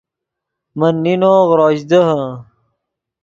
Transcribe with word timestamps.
من 0.79 0.95
نینو 1.03 1.33
غروش 1.49 1.79
دیہے 1.89 2.21